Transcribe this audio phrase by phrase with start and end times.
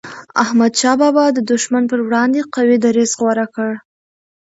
[0.43, 3.71] احمد شاه بابا د دښمن پر وړاندي قوي دریځ غوره کړ.